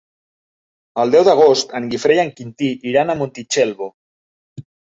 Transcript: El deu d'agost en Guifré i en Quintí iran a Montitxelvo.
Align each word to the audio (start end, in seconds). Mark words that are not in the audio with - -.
El 1.03 1.13
deu 1.15 1.25
d'agost 1.27 1.75
en 1.81 1.91
Guifré 1.93 2.17
i 2.17 2.23
en 2.25 2.33
Quintí 2.41 2.73
iran 2.95 3.17
a 3.17 3.19
Montitxelvo. 3.23 3.93